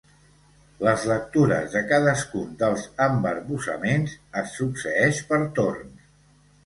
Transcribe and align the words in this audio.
Les 0.85 1.03
lectures 1.09 1.67
de 1.75 1.83
cadascun 1.91 2.55
dels 2.63 2.87
embarbussaments 3.09 4.17
es 4.43 4.57
succeeixen 4.63 5.29
per 5.31 5.41
torns. 5.61 6.09